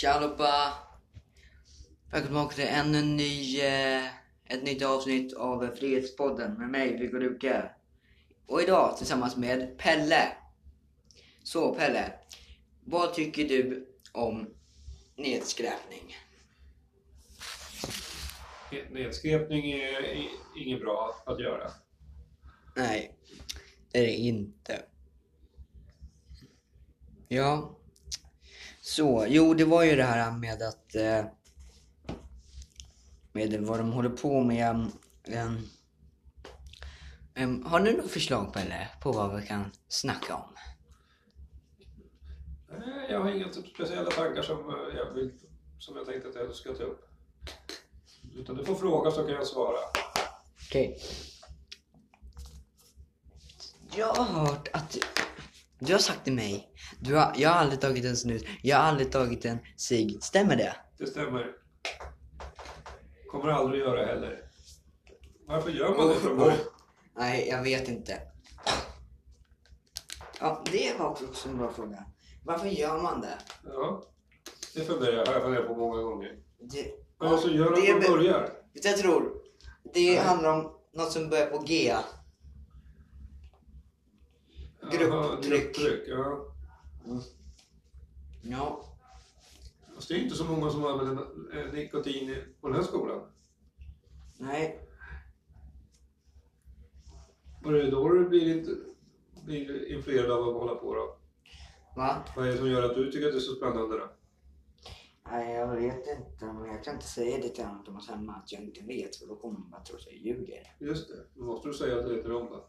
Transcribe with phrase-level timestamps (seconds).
[0.00, 0.74] Tja allihopa!
[2.10, 4.06] Välkomna tillbaka till ännu en ny, eh,
[4.44, 7.70] ett nytt avsnitt av Frihetspodden med mig, Viggo Luke.
[8.46, 10.28] Och idag tillsammans med Pelle.
[11.42, 12.12] Så Pelle,
[12.84, 14.54] vad tycker du om
[15.16, 16.16] nedskräpning?
[18.90, 21.70] Nedskräpning är inget bra att göra.
[22.76, 23.16] Nej,
[23.92, 24.82] det är det inte.
[27.28, 27.77] Ja.
[28.88, 30.94] Så, jo det var ju det här med att...
[30.94, 31.24] Eh,
[33.32, 34.70] med vad de håller på med.
[34.70, 34.92] Um,
[37.36, 40.54] um, har du något förslag Pelle på vad vi kan snacka om?
[42.68, 45.32] Nej, Jag har inga typ speciella tankar som eh, jag, vill,
[45.78, 47.08] som jag tänkte att jag ska ta upp.
[48.36, 49.78] Utan du får fråga så kan jag svara.
[50.68, 51.00] Okej.
[53.96, 54.96] Jag har hört att...
[55.78, 58.84] Du har sagt till mig, du har, jag har aldrig tagit en snus, jag har
[58.84, 60.22] aldrig tagit en cigg.
[60.22, 60.76] Stämmer det?
[60.98, 61.52] Det stämmer.
[63.30, 64.42] Kommer aldrig göra heller.
[65.46, 66.58] Varför gör man det från början?
[67.16, 68.20] Nej, jag vet inte.
[70.40, 72.04] Ja, det var också en bra fråga.
[72.44, 73.38] Varför gör man det?
[73.64, 74.02] Ja,
[74.74, 76.36] det funderar jag, har jag funderat på många gånger.
[76.60, 78.42] det Vad så gör man från början?
[78.74, 79.32] Vet du jag tror?
[79.94, 81.94] Det handlar om något som börjar på G.
[84.82, 85.10] Grupptryck.
[85.10, 86.02] Jaha, grupptryck.
[86.06, 86.54] Ja.
[88.42, 88.84] Ja.
[89.94, 91.26] Fast det är inte så många som använder
[91.72, 93.20] nikotin i- på den här skolan.
[94.38, 94.80] Nej.
[97.62, 98.70] Var det då du blir, inte,
[99.44, 101.18] blir influerad av att hålla på då?
[101.96, 102.24] Va?
[102.36, 104.10] Vad är det som gör att du tycker att det är så spännande då?
[105.30, 106.44] Nej, jag vet inte.
[106.46, 109.16] Men jag kan inte säga det till honom hemma att jag inte vet.
[109.16, 110.76] För då kommer de bara tro att jag ljuger.
[110.78, 112.68] Just det, då måste du säga till till dem då.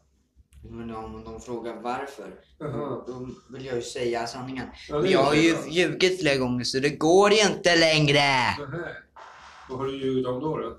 [0.62, 2.40] Men om de frågar varför,
[3.06, 4.66] då vill jag ju säga sanningen.
[4.88, 5.68] Ja, Men jag har ju bra.
[5.68, 8.14] ljugit flera gånger så det går inte längre.
[8.18, 8.96] Nähä.
[9.68, 10.56] Vad har du ljugit om då?
[10.58, 10.76] då?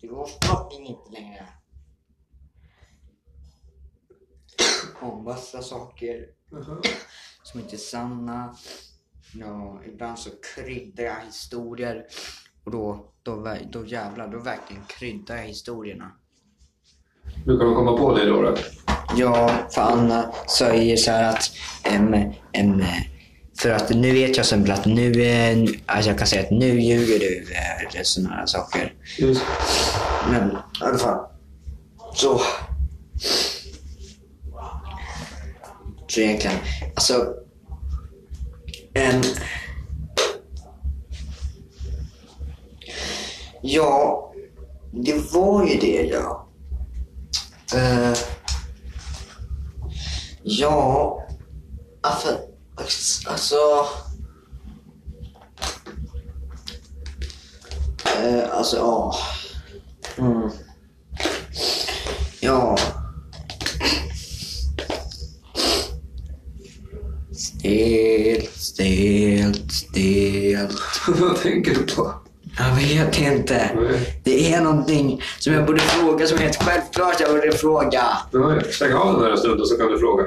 [0.00, 1.48] Det går fucking inte längre.
[5.00, 6.26] Om massa saker
[7.42, 8.56] som inte är sanna.
[9.34, 12.06] Ja, ibland så kryddar jag historier.
[12.64, 16.12] Och då, då, då jävlar, då verkligen kryddar jag historierna.
[17.46, 18.42] Kan man komma på det då?
[18.42, 18.54] då?
[19.16, 21.50] Ja, för Anna säger så här att...
[21.82, 22.14] em,
[22.52, 22.82] em,
[23.58, 25.12] för att nu vet jag som att nu...
[25.86, 27.46] Alltså jag kan säga att nu ljuger du.
[27.52, 28.92] eh, Sådana här saker.
[29.18, 29.42] Just.
[30.30, 31.18] Men i alla fall.
[32.14, 32.40] Så.
[36.08, 36.56] Så egentligen,
[36.94, 37.26] alltså.
[38.94, 39.22] En...
[43.62, 44.32] Ja,
[44.92, 46.43] det var ju det ja.
[47.74, 48.14] Eh,
[50.42, 51.26] ja,
[52.00, 52.38] alltså,
[53.26, 53.56] alltså.
[58.16, 59.16] eh, alltså, ja.
[60.18, 60.50] Mm.
[62.40, 62.76] Ja.
[67.32, 70.80] Stelt, stelt, stelt.
[71.08, 72.23] Vad tänker du på?
[72.58, 73.70] Jag vet inte.
[73.76, 74.20] Nej.
[74.24, 78.02] Det är någonting som jag borde fråga som är helt självklart jag borde fråga.
[78.32, 80.24] Ja, stäng av den här en stund och så kan du fråga.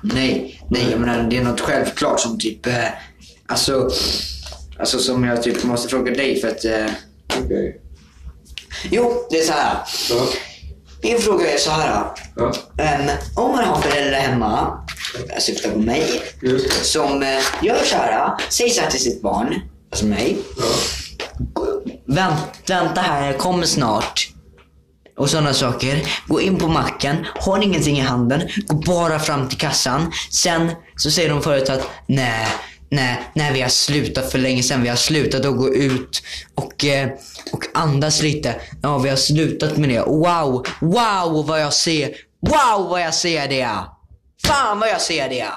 [0.00, 2.66] Nej, nej, jag menar det är något självklart som typ...
[2.66, 2.84] Eh,
[3.46, 3.90] alltså,
[4.78, 6.64] alltså som jag typ måste fråga dig för att...
[6.64, 6.86] Eh,
[7.44, 7.80] Okej.
[8.90, 9.76] jo, det är så här.
[10.10, 10.26] Ja.
[11.02, 12.06] Min fråga är så här.
[12.36, 12.44] Ja.
[12.44, 14.84] Um, om man har föräldrar hemma,
[15.28, 16.22] jag syftar på mig,
[16.82, 17.28] som eh,
[17.62, 18.34] gör så här.
[18.50, 20.36] Säger så här till sitt barn, alltså mig.
[20.58, 20.64] Ja.
[22.14, 24.28] Vänt, vänta här, jag kommer snart.
[25.16, 26.02] Och sådana saker.
[26.26, 30.12] Gå in på macken, har ingenting i handen, gå bara fram till kassan.
[30.30, 32.48] Sen så säger de förut att nej,
[32.90, 34.82] nej, nej vi har slutat för länge sedan.
[34.82, 36.22] Vi har slutat att gå ut
[36.54, 37.08] och, eh,
[37.52, 38.60] och andas lite.
[38.82, 40.00] Ja, vi har slutat med det.
[40.00, 42.10] Wow, wow vad jag ser.
[42.40, 43.70] Wow vad jag ser det.
[44.46, 45.48] Fan vad jag ser det.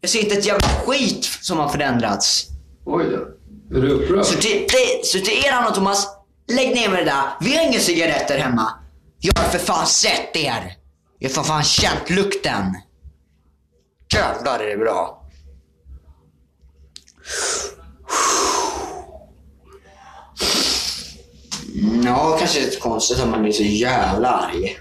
[0.00, 2.46] Jag ser inte ett jävla skit som har förändrats.
[2.84, 3.39] Oj då.
[3.70, 4.24] Är du upprörd?
[4.24, 6.08] Så till, till, så till er och Thomas,
[6.48, 7.24] lägg ner med det där.
[7.40, 8.72] Vi har inga cigaretter hemma.
[9.18, 10.76] Jag har för fan sett er.
[11.18, 12.64] Jag har för fan känt lukten.
[14.14, 15.16] Jävlar är det bra.
[22.04, 24.78] Ja, kanske lite konstigt att man blir så jävla arg.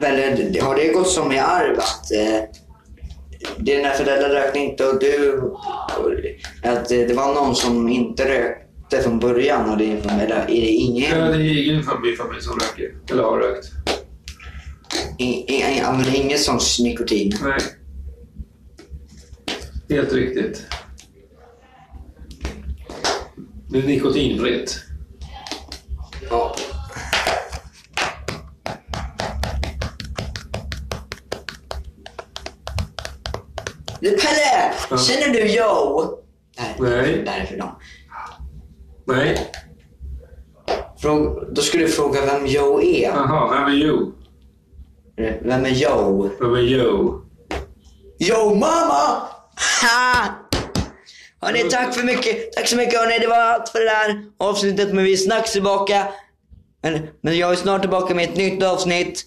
[0.00, 2.42] Eller har det gått som i arv att eh,
[3.58, 5.40] dina föräldrar rökte inte och du...
[6.62, 10.46] Att eh, det var någon som inte rökte från början och det är, eller är
[10.46, 11.18] det ingen?
[11.18, 12.94] Ja, det är ingen familj, familj som röker.
[13.10, 13.66] Eller har rökt.
[15.18, 17.32] i- i- använder ingen sån nikotin.
[17.42, 17.58] Nej.
[19.90, 20.62] Helt riktigt.
[23.70, 24.80] Det är nikotinfritt.
[26.30, 26.56] Ja.
[34.00, 34.72] Du Pelle!
[34.90, 34.98] Ja.
[34.98, 36.18] Känner du Joe?
[36.58, 36.74] Nej.
[36.78, 37.22] Nej.
[37.24, 37.70] Det här är för dem.
[39.06, 39.50] Nej.
[40.98, 43.02] Fråga, då skulle du fråga vem Joe är.
[43.02, 44.12] Jaha, vem är Joe?
[45.42, 46.30] Vem är Joe?
[46.40, 47.24] Vem är Joe?
[48.18, 49.22] Yo mamma!
[49.82, 50.34] Ha!
[51.40, 52.52] Hörni, tack för mycket.
[52.52, 53.18] Tack så mycket hörni.
[53.18, 54.94] Det var allt för det där avsnittet.
[54.94, 56.08] Men vi är snart tillbaka.
[56.82, 59.24] Men, men jag är snart tillbaka med ett nytt avsnitt.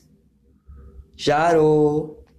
[1.18, 2.10] Tja då!